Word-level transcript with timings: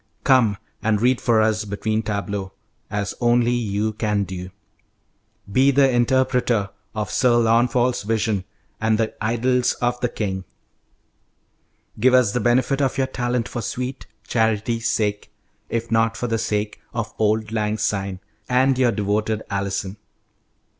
Come 0.23 0.57
and 0.81 0.99
read 0.99 1.21
for 1.21 1.43
us 1.43 1.63
between 1.63 2.01
tableaux 2.01 2.53
as 2.89 3.13
only 3.21 3.51
you 3.51 3.93
can 3.93 4.23
do. 4.23 4.49
Be 5.51 5.69
the 5.69 5.87
interpreter 5.91 6.71
of 6.95 7.11
'Sir 7.11 7.37
Launfal's 7.37 8.01
Vision' 8.01 8.43
and 8.79 8.97
the 8.97 9.13
'Idylls 9.23 9.73
of 9.75 10.01
the 10.01 10.09
King,' 10.09 10.43
Give 11.99 12.15
us 12.15 12.31
the 12.31 12.39
benefit 12.39 12.81
of 12.81 12.97
your 12.97 13.05
talent 13.05 13.47
for 13.47 13.61
sweet 13.61 14.07
charity's 14.27 14.89
sake, 14.89 15.31
if 15.69 15.91
not 15.91 16.17
for 16.17 16.25
the 16.25 16.39
sake 16.39 16.81
of 16.95 17.13
'auld 17.19 17.51
lang 17.51 17.77
syne' 17.77 18.21
and 18.49 18.79
your 18.79 18.91
devoted 18.91 19.43
ALLISON." 19.51 19.97